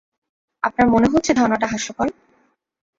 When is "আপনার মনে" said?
0.63-1.07